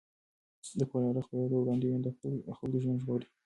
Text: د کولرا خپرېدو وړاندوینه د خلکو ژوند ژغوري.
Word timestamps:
د 0.79 0.81
کولرا 0.91 1.21
خپرېدو 1.25 1.55
وړاندوینه 1.59 1.99
د 2.03 2.07
خلکو 2.57 2.77
ژوند 2.83 3.01
ژغوري. 3.03 3.27